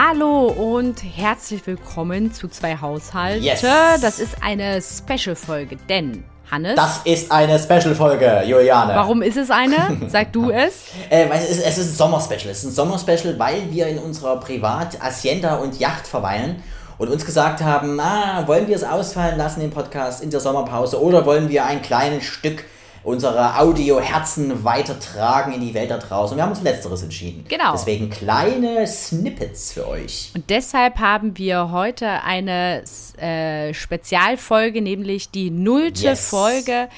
[0.00, 3.44] Hallo und herzlich willkommen zu zwei Haushalte.
[3.44, 3.62] Yes.
[3.62, 6.76] Das ist eine Special-Folge, denn Hannes.
[6.76, 8.94] Das ist eine Special-Folge, Juliane.
[8.94, 9.98] Warum ist es eine?
[10.06, 10.84] Sag du es.
[11.10, 12.52] Äh, es, ist, es ist ein Sommerspecial.
[12.52, 16.62] Es ist ein Sommerspecial, weil wir in unserer Privat-Hacienda und Yacht verweilen
[16.98, 21.02] und uns gesagt haben, ah, wollen wir es ausfallen lassen, den Podcast in der Sommerpause,
[21.02, 22.64] oder wollen wir ein kleines Stück
[23.04, 26.32] unserer Audio-Herzen weitertragen in die Welt da draußen.
[26.32, 27.44] Und wir haben uns Letzteres entschieden.
[27.48, 27.72] Genau.
[27.72, 30.30] Deswegen kleine Snippets für euch.
[30.34, 32.82] Und deshalb haben wir heute eine
[33.18, 36.28] äh, Spezialfolge, nämlich die nullte Yes.
[36.28, 36.88] Folge.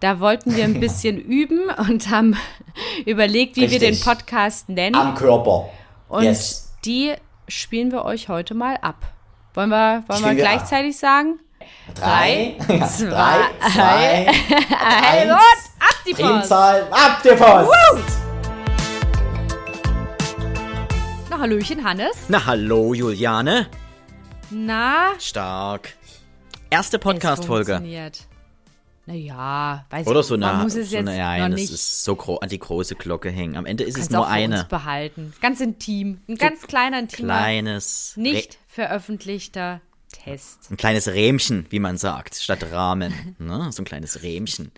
[0.00, 2.36] Da wollten wir ein bisschen üben und haben
[3.06, 4.04] überlegt, wie wir den Richtig.
[4.04, 4.94] Podcast nennen.
[4.96, 5.68] Am Körper.
[6.08, 6.72] und yes.
[6.84, 7.12] die
[7.48, 9.12] spielen wir euch heute mal ab.
[9.54, 10.52] Wollen wir, wollen wir wir ab.
[10.58, 11.40] gleichzeitig sagen?
[11.94, 15.32] Drei, Drei, zwei, zwei, zwei, Hey, eins.
[15.32, 15.38] und
[15.80, 16.22] ab die Post!
[16.30, 18.20] Primzahl, ab die Post!
[21.28, 22.16] Na, Hallöchen, Hannes.
[22.28, 23.66] Na hallo Juliane.
[24.50, 25.94] Na, Stark.
[26.70, 27.72] Erste Podcast-Folge.
[27.74, 28.26] funktioniert.
[29.06, 31.60] Naja, weiß Oder ich so Man eine, muss es so jetzt eine noch nein, das
[31.60, 31.72] nicht.
[31.72, 33.56] ist so gro an die große Glocke hängen.
[33.56, 34.60] Am Ende ist es nur auch für eine.
[34.60, 35.32] uns behalten.
[35.40, 36.20] Ganz intim.
[36.28, 38.12] Ein ganz kleiner, intimer, Kleines.
[38.16, 39.80] nicht veröffentlichter
[40.24, 40.70] Test.
[40.70, 43.36] ein kleines Rähmchen, wie man sagt, statt Rahmen.
[43.38, 43.70] ne?
[43.72, 44.70] So ein kleines Rähmchen.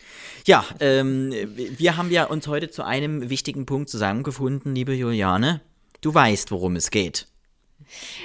[0.46, 5.60] Ja, ähm, wir haben ja uns heute zu einem wichtigen Punkt zusammengefunden, liebe Juliane.
[6.00, 7.26] Du weißt, worum es geht.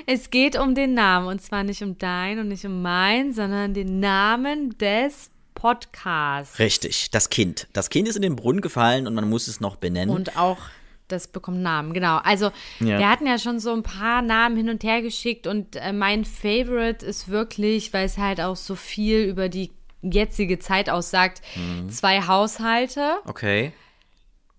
[0.05, 1.27] Es geht um den Namen.
[1.27, 6.59] Und zwar nicht um dein und nicht um mein, sondern den Namen des Podcasts.
[6.59, 7.67] Richtig, das Kind.
[7.73, 10.16] Das Kind ist in den Brunnen gefallen und man muss es noch benennen.
[10.16, 10.59] Und auch
[11.07, 12.18] das bekommt Namen, genau.
[12.18, 13.00] Also Ja.
[13.00, 16.25] wir hatten ja schon so ein paar Namen hin und her geschickt und äh, mein
[16.25, 21.90] Favorite ist wirklich, weil es halt auch so viel über die jetzige Zeit aussagt, Mhm.
[21.90, 23.72] zwei Haushalte, okay.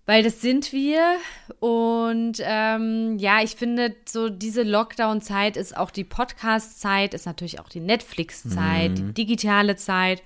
[0.05, 1.15] weil das sind wir
[1.59, 7.69] und ähm, ja, ich finde so diese Lockdown-Zeit ist auch die Podcast-Zeit, ist natürlich auch
[7.69, 8.95] die Netflix-Zeit, Mhm.
[8.95, 10.23] die digitale Zeit.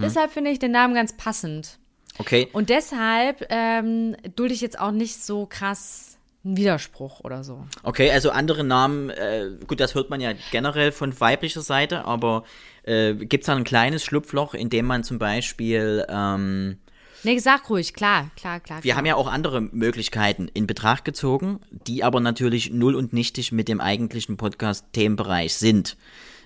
[0.00, 1.78] Deshalb finde ich den Namen ganz passend.
[2.18, 2.48] Okay.
[2.52, 6.16] Und deshalb ähm, dulde ich jetzt auch nicht so krass
[6.46, 7.66] einen Widerspruch oder so.
[7.82, 12.44] Okay, also andere Namen, äh, gut, das hört man ja generell von weiblicher Seite, aber
[12.84, 16.78] äh, gibt es da ein kleines Schlupfloch, in dem man zum Beispiel, ähm,
[17.22, 18.84] Nee, sag ruhig, klar, klar, klar.
[18.84, 18.98] wir klar.
[18.98, 23.66] haben ja auch andere Möglichkeiten in Betracht gezogen, die aber natürlich null und nichtig mit
[23.66, 25.96] dem eigentlichen Podcast-Themenbereich sind.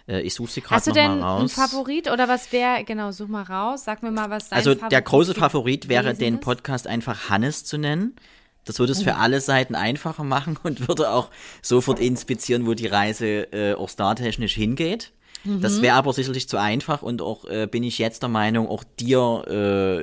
[0.09, 1.53] Äh, ich suche sie Hast gerade du denn nochmal einen raus.
[1.53, 4.93] Favorit oder was wäre, genau, such mal raus, sag mir mal, was dein Also Favorit
[4.93, 6.41] der große Favorit wäre, den ist.
[6.41, 8.17] Podcast einfach Hannes zu nennen.
[8.65, 11.31] Das würde es für alle Seiten einfacher machen und würde auch
[11.63, 15.13] sofort inspizieren, wo die Reise äh, auch startechnisch hingeht.
[15.45, 18.85] Das wäre aber sicherlich zu einfach und auch äh, bin ich jetzt der Meinung, auch
[18.99, 19.47] dir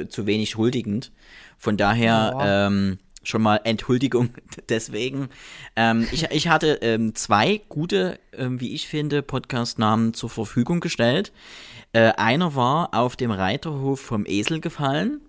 [0.04, 1.12] äh, zu wenig huldigend.
[1.60, 4.30] Von daher ähm, schon mal Enthuldigung
[4.70, 5.30] deswegen.
[5.76, 11.32] Ähm, ich, ich hatte ähm, zwei gute, ähm, wie ich finde, Podcast-Namen zur Verfügung gestellt.
[11.94, 15.22] Äh, einer war auf dem Reiterhof vom Esel gefallen.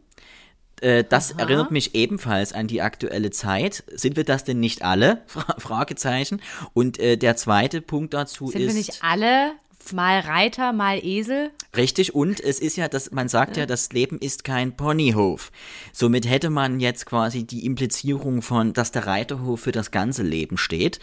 [0.80, 3.84] Äh, das erinnert mich ebenfalls an die aktuelle Zeit.
[3.92, 5.22] Sind wir das denn nicht alle?
[5.26, 6.40] Fra Fragezeichen.
[6.74, 9.52] Und äh, der zweite Punkt dazu Sind ist wir nicht alle
[9.92, 11.50] mal Reiter, mal Esel?
[11.76, 12.14] richtig.
[12.14, 15.50] Und es ist ja, das, man sagt ja, das Leben ist kein Ponyhof.
[15.92, 20.58] Somit hätte man jetzt quasi die Implizierung von, dass der Reiterhof für das ganze Leben
[20.58, 21.00] steht.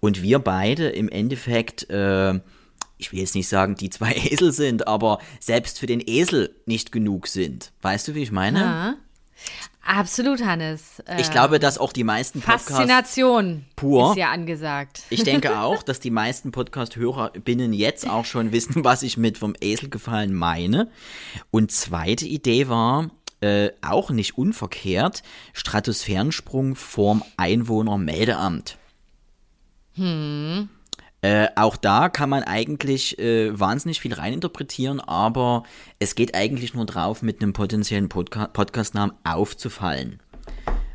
[0.00, 2.40] Und wir beide im Endeffekt äh,
[2.96, 6.92] ich will jetzt nicht sagen, die zwei Esel sind, aber selbst für den Esel nicht
[6.92, 7.72] genug sind.
[7.82, 8.60] Weißt du, wie ich meine?
[8.60, 8.94] Ja.
[9.86, 11.00] Absolut, Hannes.
[11.06, 12.70] Äh, Ich glaube, dass auch die meisten Podcasts.
[12.70, 14.10] Faszination pur.
[14.10, 15.02] ist ja angesagt.
[15.10, 19.54] Ich denke auch, dass die meisten Podcast-HörerInnen jetzt auch schon wissen, was ich mit vom
[19.60, 20.90] Esel gefallen meine.
[21.50, 23.10] Und zweite Idee war,
[23.40, 25.22] äh, auch nicht unverkehrt,
[25.52, 28.78] Stratosphärensprung vorm Einwohnermeldeamt.
[31.24, 35.62] Äh, auch da kann man eigentlich äh, wahnsinnig viel reininterpretieren, aber
[35.98, 40.20] es geht eigentlich nur drauf, mit einem potenziellen Podca Podcast-Namen aufzufallen.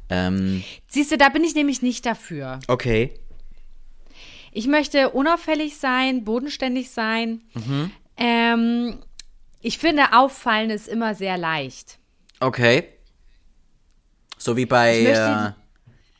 [0.07, 2.59] Ähm, Siehst du, da bin ich nämlich nicht dafür.
[2.67, 3.15] okay.
[4.51, 7.41] Ich möchte unauffällig sein, bodenständig sein.
[7.55, 7.91] Mhm.
[8.15, 8.99] Ähm,
[9.61, 11.97] ich finde, auffallen ist immer sehr leicht.
[12.39, 12.83] Okay.
[14.37, 15.01] So wie bei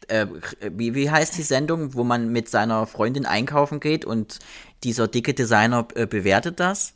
[0.10, 0.28] äh,
[0.72, 4.40] wie, wie heißt die Sendung, wo man mit seiner Freundin einkaufen geht und
[4.84, 6.94] dieser dicke Designer äh, bewertet das?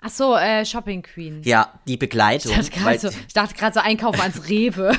[0.00, 1.42] Ach so, äh, Shopping Queen.
[1.44, 2.52] Ja, die Begleitung.
[2.52, 4.92] Ich dachte gerade so, dachte so einkaufen ans Rewe.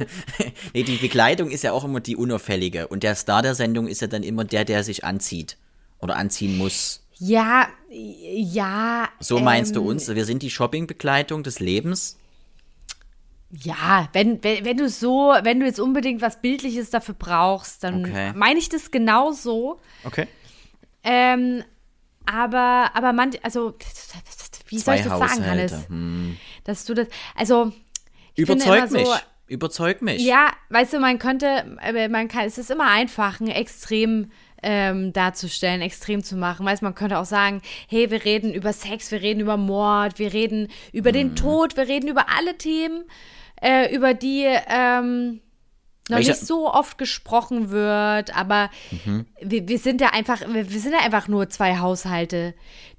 [0.74, 2.88] nee, die Begleitung ist ja auch immer die unauffällige.
[2.88, 5.56] Und der Star der Sendung ist ja dann immer der, der sich anzieht.
[6.00, 7.02] Oder anziehen muss.
[7.18, 9.08] ja, ja.
[9.18, 10.08] So meinst du ähm, uns?
[10.08, 12.17] Wir sind die Shoppingbegleitung des Lebens.
[13.50, 18.04] Ja, wenn, wenn, wenn du so, wenn du jetzt unbedingt was Bildliches dafür brauchst, dann
[18.04, 18.32] Okay.
[18.34, 19.80] meine ich das genau so.
[20.04, 20.26] Okay.
[21.02, 21.64] Ähm,
[22.26, 23.74] aber, aber man, also,
[24.68, 25.50] wie soll ich das sagen, Haushalte.
[25.50, 25.88] Hannes?
[25.88, 26.36] Hm.
[26.64, 27.72] Dass du das, also,
[28.36, 29.06] Überzeug mich.
[29.06, 29.14] so,
[29.46, 30.22] Überzeug mich.
[30.22, 34.30] Ja, weißt du, man könnte, äh, man kann, es ist immer einfach, ein Extrem
[34.62, 36.66] ähm, darzustellen, extrem zu machen.
[36.66, 40.18] Weißt du, man könnte auch sagen, hey, wir reden über Sex, wir reden über Mord,
[40.18, 41.14] wir reden über Mhm.
[41.14, 43.04] den Tod, wir reden über alle Themen,
[43.62, 45.40] äh, über die ähm,
[46.08, 48.70] noch Welche- nicht so oft gesprochen wird, aber
[49.04, 49.26] Mhm.
[49.42, 52.54] wir, wir sind ja einfach, wir, wir sind ja einfach nur zwei Haushalte,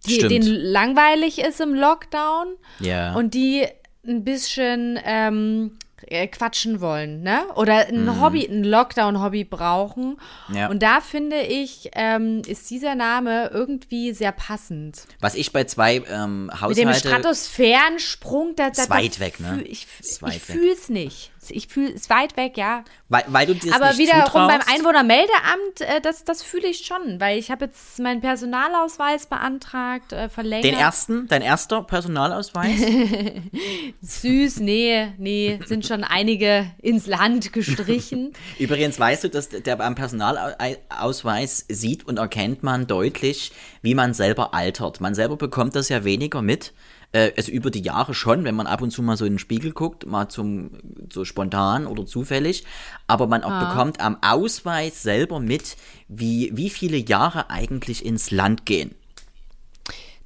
[0.05, 0.31] die, Stimmt.
[0.31, 2.47] denen langweilig ist im Lockdown
[2.79, 3.15] Ja.
[3.15, 3.65] und die
[4.07, 5.88] ein bisschen ähm, äh,
[6.31, 7.43] quatschen wollen, ne?
[7.55, 10.19] Oder ein Hobby, ein Lockdown-Hobby brauchen.
[10.53, 10.69] Ja.
[10.69, 15.03] Und da finde ich, ähm, ist dieser Name irgendwie sehr passend.
[15.19, 16.99] Was ich bei zwei ähm, Mit dem Haushalte.
[16.99, 19.61] Stratosphärensprung, da, da, Ist weit weg, ne?
[19.63, 20.41] Ich, ich weg.
[20.41, 21.31] fühle es nicht.
[21.47, 22.83] Ich fühle es weit weg, ja.
[23.07, 24.59] weil, weil du dir Aber wiederum beim.
[24.67, 30.29] Einwohnermeldeamt, äh, das, das fühle ich schon, weil ich habe jetzt meinen Personalausweis beantragt, äh,
[30.29, 30.65] verlängert.
[30.65, 32.79] Den ersten, dein erster Personalausweis?
[34.01, 38.33] Süß, nee, nee, sind schon einige ins Land gestrichen.
[38.59, 43.51] Übrigens weißt du, dass der am Personalausweis sieht und erkennt man deutlich,
[43.81, 45.01] wie man selber altert.
[45.01, 46.73] Man selber bekommt das ja weniger mit.
[47.11, 49.39] Äh, also über die Jahre schon, wenn man ab und zu mal so in den
[49.39, 50.71] Spiegel guckt, mal zum
[51.11, 52.63] so spontan oder zufällig.
[53.07, 55.75] Aber man auch bekommt am Ausweis selber mit,
[56.07, 58.95] wie, wie viele Jahre eigentlich ins Land gehen.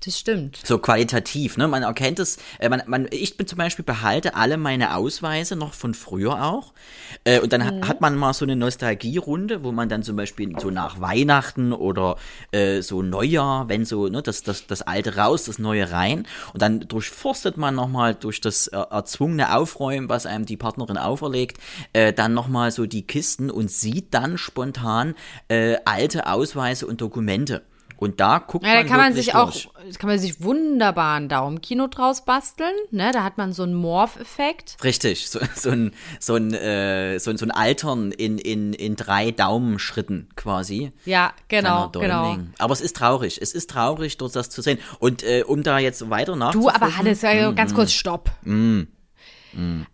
[0.05, 0.59] Das stimmt.
[0.65, 1.67] So qualitativ, ne?
[1.67, 5.73] Man erkennt es, äh, man, man, ich bin zum Beispiel behalte alle meine Ausweise noch
[5.73, 6.73] von früher auch.
[7.23, 7.81] Äh, und dann Mhm.
[7.83, 11.71] ha- hat man mal so eine Nostalgierunde, wo man dann zum Beispiel so nach Weihnachten
[11.71, 12.17] oder
[12.51, 16.25] äh, so Neujahr, wenn so, ne, das, das, das Alte raus, das Neue rein.
[16.53, 21.59] Und dann durchforstet man nochmal durch das äh, erzwungene Aufräumen, was einem die Partnerin auferlegt,
[21.93, 25.15] äh, dann nochmal so die Kisten und sieht dann spontan
[25.47, 27.61] äh, alte Ausweise und Dokumente.
[27.97, 29.69] Und da guckt Ja, da man kann man sich auch, durch.
[29.91, 33.11] da kann man sich wunderbar ein Daumenkino draus basteln, ne?
[33.13, 34.77] Da hat man so einen Morph-Effekt.
[34.83, 38.95] Richtig, so, so, ein, so, ein, äh, so, ein, so ein Altern in, in, in
[38.95, 40.91] drei Daumenschritten quasi.
[41.05, 42.37] Ja, genau, genau.
[42.59, 43.39] Aber es ist traurig.
[43.41, 44.79] Es ist traurig, dort das zu sehen.
[44.99, 46.81] Und äh, um da jetzt weiter Du, nachzuforschen.
[46.81, 47.55] aber Hannes, äh, Mhm.
[47.55, 48.31] ganz kurz, stopp.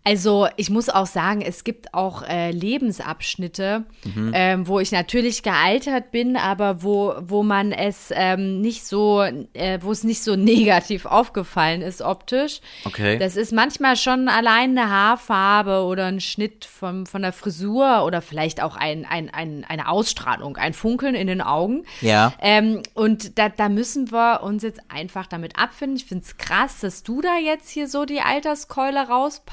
[0.04, 4.32] Also ich muss auch sagen, es gibt auch äh, Lebensabschnitte, Mhm.
[4.34, 9.78] ähm, wo ich natürlich gealtert bin, aber wo, wo man es ähm, nicht so, äh,
[9.82, 12.60] wo es nicht so negativ aufgefallen ist optisch.
[12.84, 13.18] Okay.
[13.18, 18.22] Das ist manchmal schon allein eine Haarfarbe oder ein Schnitt vom, von der Frisur oder
[18.22, 21.84] vielleicht auch ein, ein, ein, eine Ausstrahlung, ein Funkeln in den Augen.
[22.00, 22.32] Ja.
[22.40, 25.96] Ähm, und da, da müssen wir uns jetzt einfach damit abfinden.
[25.96, 29.49] Ich finde es krass, dass du da jetzt hier so die Alterskeule rauspackst.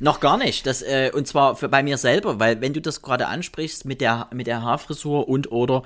[0.00, 0.66] Noch gar nicht.
[0.66, 4.00] Das, äh, und zwar für, bei mir selber, weil wenn du das gerade ansprichst mit
[4.00, 5.82] der, mit der Haarfrisur und oder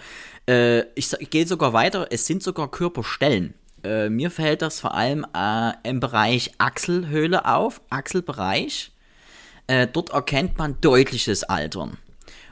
[0.48, 3.54] äh, ich, ich gehe sogar weiter, es sind sogar Körperstellen.
[3.82, 8.92] Äh, mir fällt das vor allem äh, im Bereich Achselhöhle auf, Achselbereich.
[9.66, 11.96] Äh, dort erkennt man deutliches Altern.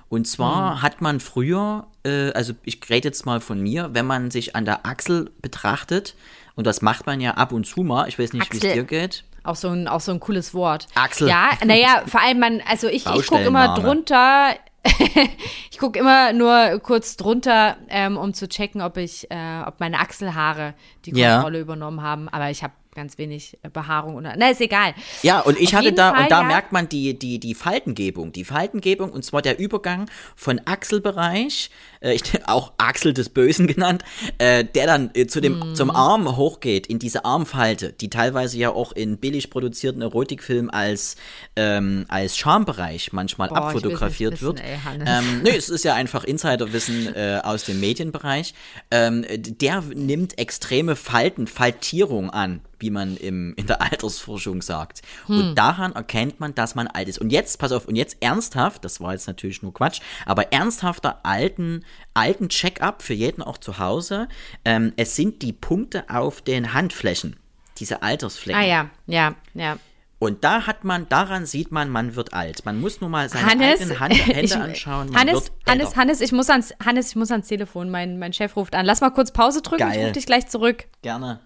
[0.09, 4.31] Und zwar hat man früher, äh, also ich rede jetzt mal von mir, wenn man
[4.31, 6.15] sich an der Achsel betrachtet,
[6.55, 8.85] und das macht man ja ab und zu mal, ich weiß nicht, wie es dir
[8.85, 9.25] geht.
[9.45, 10.87] Auch so ein, auch so ein cooles Wort.
[10.95, 11.29] Achsel.
[11.29, 14.55] Ja, naja, vor allem man, also ich, ich gucke immer drunter.
[15.71, 19.99] ich gucke immer nur kurz drunter, ähm, um zu checken, ob ich, äh, ob meine
[19.99, 21.35] Achselhaare die Ja.
[21.35, 22.29] Kontrolle übernommen haben.
[22.29, 24.35] Aber ich habe ganz wenig äh, Behaarung oder.
[24.37, 24.93] Na, ist egal.
[25.23, 26.47] Ja, und ich Auf hatte da, Fall, und da ja.
[26.47, 28.33] merkt man die, die, die Faltengebung.
[28.33, 34.05] Die Faltengebung, und zwar der Übergang von Achselbereich, äh, ich, auch Achsel des Bösen genannt,
[34.39, 35.75] äh, der dann äh, zu dem, Mhm.
[35.75, 41.17] zum Arm hochgeht, in diese Armfalte, die teilweise ja auch in billig produzierten Erotikfilmen als,
[41.57, 44.59] ähm, als Schambereich manchmal Boah, abfotografiert nicht wird.
[44.59, 48.55] wissen, ey, ähm, nö, es ist ja einfach Insiderwissen äh, aus dem Medienbereich.
[48.91, 55.03] Ähm, der nimmt extreme Falten, Faltierung an, wie man im, in der Altersforschung sagt.
[55.27, 55.39] Hm.
[55.39, 57.19] Und daran erkennt man, dass man alt ist.
[57.19, 61.21] Und jetzt, pass auf, und jetzt ernsthaft, das war jetzt natürlich nur Quatsch, aber ernsthafter
[61.25, 64.29] alten, alten Check-up für jeden auch zu Hause.
[64.65, 67.37] Ähm, es sind die Punkte auf den Handflächen,
[67.79, 68.61] diese Altersflecken.
[68.61, 69.79] Ah ja, ja, ja.
[70.21, 72.65] Und da hat man, daran sieht man, man wird alt.
[72.65, 75.15] Man muss nur mal seine Hannes, eigenen Hand, Hände ich, anschauen.
[75.17, 75.97] Hannes, Hannes.
[75.97, 77.89] Hannes, ich muss ans, Hannes, ich muss ans Telefon.
[77.89, 78.85] Mein, mein Chef ruft an.
[78.85, 79.87] Lass mal kurz Pause drücken.
[79.89, 80.03] Ich Geil.
[80.03, 80.87] rufe dich gleich zurück.
[81.03, 81.41] Gerne.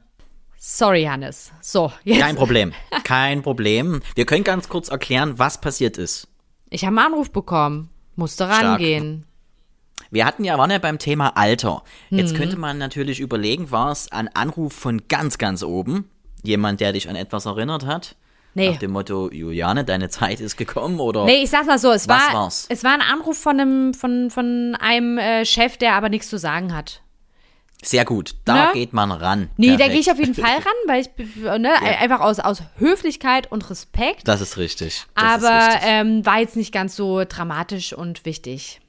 [0.57, 1.53] Sorry, Hannes.
[1.61, 2.21] So, jetzt.
[2.21, 2.73] Kein Problem.
[3.05, 4.01] Kein Problem.
[4.15, 6.29] Wir können ganz kurz erklären, was passiert ist.
[6.71, 7.91] Ich habe einen Anruf bekommen.
[8.17, 9.27] Musste rangehen.
[10.11, 11.83] Wir hatten ja, waren ja beim Thema Alter.
[12.11, 12.19] Mhm.
[12.19, 16.09] Jetzt könnte man natürlich überlegen, war es ein Anruf von ganz, ganz oben?
[16.43, 18.17] Jemand, der dich an etwas erinnert hat?
[18.55, 18.71] Nee.
[18.73, 21.25] Nach dem Motto, Juliane, deine Zeit ist gekommen oder?
[21.25, 22.67] Nee, ich sag's mal so, es war, war's?
[22.69, 26.37] es war ein Anruf von einem, von, von einem äh, Chef, der aber nichts zu
[26.39, 27.01] sagen hat.
[27.85, 28.71] Sehr gut, da Ne?
[28.75, 29.51] geht man ran.
[29.57, 29.91] Nee, da Perfekt.
[29.93, 31.11] gehe ich auf jeden Fall ran, weil ich
[31.59, 34.29] ne, einfach aus, aus Höflichkeit und Respekt.
[34.29, 35.05] Das ist richtig.
[35.17, 35.89] Das aber ist richtig.
[35.91, 38.81] ähm, war jetzt nicht ganz so dramatisch und wichtig.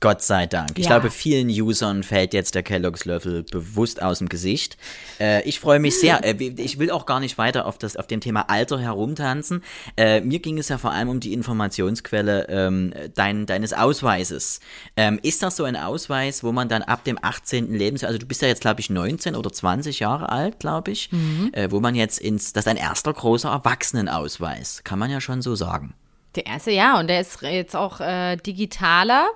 [0.00, 0.78] Gott sei Dank.
[0.78, 0.92] Ich Ja.
[0.98, 4.78] glaube, vielen Usern fällt jetzt der Kellogg's Löffel bewusst aus dem Gesicht.
[5.20, 6.24] Äh, ich freue mich sehr.
[6.24, 9.62] Äh, ich will auch gar nicht weiter auf, das, auf dem Thema Alter herumtanzen.
[9.98, 14.60] Äh, mir ging es ja vor allem um die Informationsquelle ähm, dein, deines Ausweises.
[14.96, 17.70] Ähm, ist das so ein Ausweis, wo man dann ab dem 18.
[17.74, 21.10] Lebensjahr, also du bist ja jetzt, glaube ich, 19 oder 20 Jahre alt, glaube ich,
[21.52, 24.82] äh, wo man jetzt ins, das ist ein erster großer Erwachsenenausweis.
[24.82, 25.92] Kann man ja schon so sagen.
[26.36, 29.28] Der erste, ja, und der ist jetzt auch äh, digitaler.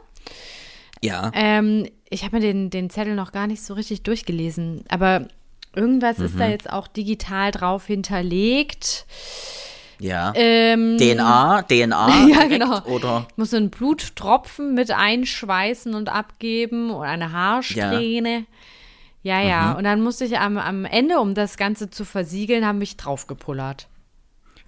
[1.05, 1.31] Ja.
[1.35, 5.29] Ähm, ich habe mir den, den Zettel noch gar nicht so richtig durchgelesen, aber
[5.75, 6.39] irgendwas ist Mhm.
[6.39, 9.05] da jetzt auch digital drauf hinterlegt.
[10.01, 10.33] Ja.
[10.35, 12.83] Ähm, DNA, DNA Ja, genau.
[12.87, 18.47] oder Ich muss so einen Bluttropfen mit einschweißen und abgeben oder eine Haarsträhne.
[19.23, 19.71] Ja, ja.
[19.71, 19.77] Mhm.
[19.77, 23.89] Und dann musste ich am, am Ende, um das Ganze zu versiegeln, haben mich draufgepullert.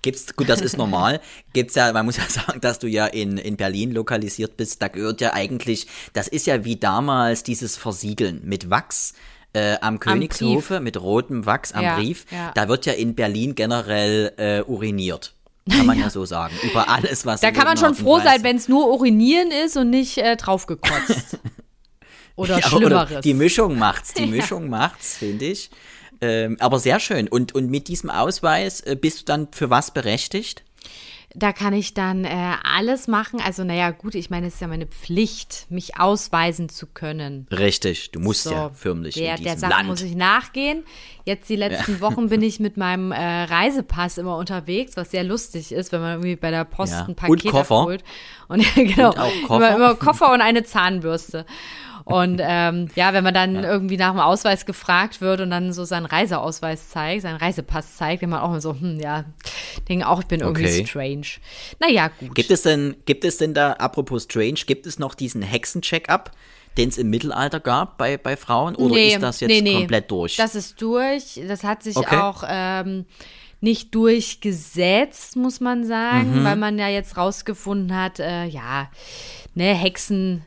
[0.06, 1.20] Gibt's, gut, das ist normal.
[1.52, 4.80] Gibt's ja, man muss ja sagen, dass du ja in, in Berlin lokalisiert bist.
[4.80, 9.14] Da gehört ja eigentlich, das ist ja wie damals dieses Versiegeln mit Wachs
[9.52, 12.24] äh, am Königshofe, mit rotem Wachs am Ja, Brief.
[12.30, 12.52] ja.
[12.54, 15.34] Da wird ja in Berlin generell äh, uriniert.
[15.68, 16.10] Kann man ja.
[16.10, 16.54] so sagen.
[16.62, 19.90] Über alles, was Da kann man schon froh sein, wenn es nur urinieren ist und
[19.90, 21.38] nicht äh, draufgekotzt.
[22.36, 23.22] oder Ja, Schlimmeres.
[23.22, 25.70] die Mischung macht's, die Mischung macht's, finde ich.
[26.20, 27.28] Ähm, aber sehr schön.
[27.28, 30.62] Und, und mit diesem Ausweis äh, bist du dann für was berechtigt?
[31.38, 33.42] Da kann ich dann äh, alles machen.
[33.44, 37.46] Also, naja, gut, ich meine, es ist ja meine Pflicht, mich ausweisen zu können.
[37.50, 39.88] Richtig, du musst So, ja förmlich der, in der diesem Sache Land.
[39.90, 40.84] muss ich nachgehen.
[41.26, 45.72] Jetzt die letzten Wochen bin ich mit meinem äh, Reisepass immer unterwegs, was sehr lustig
[45.72, 47.00] ist, wenn man irgendwie bei der Post Ja.
[47.02, 47.80] ein Und Paket Koffer.
[47.80, 48.04] abholt.
[48.48, 49.56] Und genau, Und auch Koffer.
[49.68, 51.44] Immer, immer Koffer und eine Zahnbürste.
[52.06, 55.84] Und ähm, ja, wenn man dann irgendwie nach dem Ausweis gefragt wird und dann so
[55.84, 59.24] seinen Reiseausweis zeigt, seinen Reisepass zeigt, dann man auch immer so, hm, ja,
[59.88, 60.86] denke auch, ich bin irgendwie Okay.
[60.86, 61.26] strange.
[61.80, 62.36] Naja, gut.
[62.36, 66.30] Gibt es denn, gibt es denn da, apropos Strange, gibt es noch diesen Hexencheck-up,
[66.78, 68.76] den es im Mittelalter gab bei, bei Frauen?
[68.76, 70.36] Oder ist das jetzt komplett durch?
[70.36, 71.40] Das ist durch.
[71.48, 72.16] Das hat sich Okay.
[72.20, 73.04] auch ähm,
[73.60, 75.86] nicht durchgesetzt, muss man Mhm.
[75.88, 78.90] sagen, weil man ja jetzt rausgefunden hat, äh, ja,
[79.56, 80.44] ne, Hexen.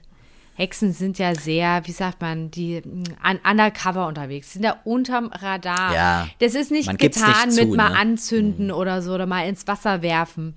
[0.60, 5.28] Hexen sind ja sehr, wie sagt man, die mh, un undercover unterwegs, sind ja unterm
[5.34, 5.94] Radar.
[5.96, 7.98] Ja, das ist nicht getan nicht zu, mit mal ne?
[7.98, 10.56] anzünden oder so oder mal ins Wasser werfen.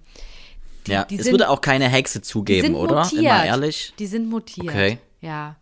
[0.89, 3.05] ja, die es sind- würde auch keine Hexe Die zugeben, oder?
[3.05, 3.23] mutiert.
[3.23, 3.95] Immer ehrlich.
[3.99, 4.67] Die sind mutiert.
[4.69, 4.99] Okay.
[5.21, 5.55] Ja.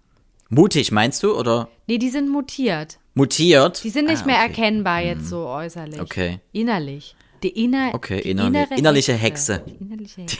[0.49, 1.37] Mutig, meinst du?
[1.37, 2.99] Oder Nee, die sind mutiert.
[3.15, 3.85] mutiert?
[3.85, 4.47] Die sind nicht Ah, mehr okay.
[4.47, 6.01] erkennbar jetzt so äußerlich.
[6.01, 6.41] Okay.
[6.53, 7.15] Innerlich.
[7.43, 9.63] Die, inner, Okay, die innerli- innere innerliche Hexe.
[9.67, 10.39] Die innerliche Hexe.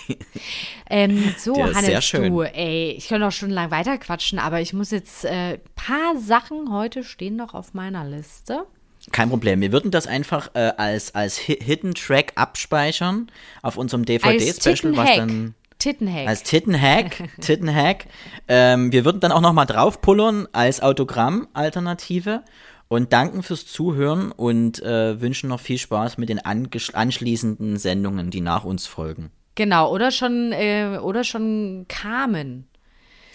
[0.91, 4.91] ähm, so, Der Hannes, du, ey, ich könnte auch schon lang weiterquatschen, aber ich muss
[4.91, 8.67] jetzt, äh, paar Sachen heute stehen noch auf meiner Liste.
[9.13, 9.61] Kein Problem.
[9.63, 13.31] Wir würden das einfach äh, als, als Hi- Hidden Track abspeichern
[13.63, 15.17] auf unserem DVD-Special, was Tittenhack.
[15.17, 16.29] dann Tittenhack.
[16.29, 18.05] Als Tittenhack, Tittenhack.
[18.49, 22.43] Ähm, wir würden dann auch nochmal draufpullern als Autogramm-Alternative
[22.91, 28.41] und danken fürs Zuhören und äh, wünschen noch viel Spaß mit den anschließenden Sendungen, die
[28.41, 29.31] nach uns folgen.
[29.55, 32.67] genau, oder schon, äh, oder schon kamen.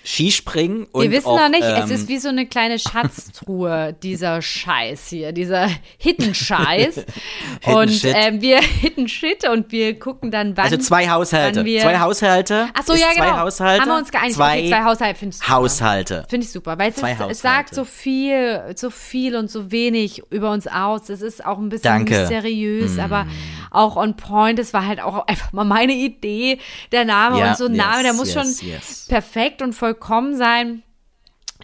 [0.06, 3.96] Skispringen und Wir wissen auch, noch nicht, es ähm, ist wie so eine kleine Schatztruhe,
[4.04, 7.06] dieser Scheiß hier, dieser Hidden-Scheiß.
[7.66, 10.66] und ähm, wir Hidden Shit und wir gucken dann, wann.
[10.66, 11.64] also zwei Haushalte.
[11.64, 12.68] Zwei Haushalte.
[12.74, 13.26] Ach so, ist ja, genau.
[13.26, 13.82] Zwei Haushalte.
[13.82, 14.36] Haben wir uns geeinigt.
[14.36, 15.52] Zwei, okay, zwei Haushalte finde ich super.
[15.52, 16.26] Haushalte.
[16.30, 19.72] Finde ich super, weil es, Zwei ist, es sagt so viel, so viel und so
[19.72, 21.10] wenig über uns aus.
[21.10, 22.14] Es ist auch ein bisschen Danke.
[22.14, 22.20] Mm.
[22.20, 23.26] mysteriös, aber
[23.72, 24.60] auch on point.
[24.60, 26.60] Es war halt auch einfach mal meine Idee,
[26.92, 29.06] der Name Ja, und so ein Name, der yes, muss yes, schon yes.
[29.08, 30.84] perfekt und vollkommen sein.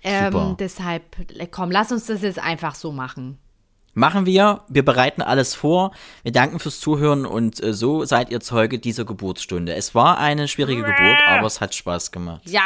[0.04, 1.04] Ähm, deshalb,
[1.52, 3.38] komm, lass uns das jetzt einfach so machen.
[3.94, 4.64] Machen wir.
[4.70, 5.92] Wir bereiten alles vor.
[6.24, 9.76] Wir danken fürs Zuhören und äh, so seid ihr Zeuge dieser Geburtsstunde.
[9.76, 12.44] Es war eine schwierige Geburt, aber es hat Spaß gemacht.
[12.46, 12.64] Ja.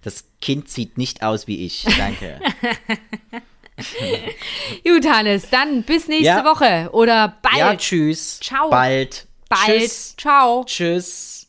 [0.00, 1.84] Das Kind sieht nicht aus wie ich.
[1.98, 2.40] Danke.
[4.84, 6.44] Gut, Hannes, dann bis nächste Ja.
[6.44, 7.56] Woche oder bald.
[7.58, 8.40] ja, tschüss.
[8.40, 8.70] Ciao.
[8.70, 9.26] Bald.
[9.50, 9.60] bald.
[9.66, 10.16] Tschüss.
[10.16, 10.64] Ciao.
[10.64, 11.41] Tschüss.